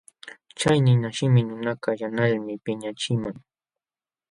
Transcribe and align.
Chay 0.59 0.77
ninashimi 0.85 1.41
nunakaq 1.43 1.97
yanqalmi 2.01 2.53
piñaqchiman. 2.63 3.35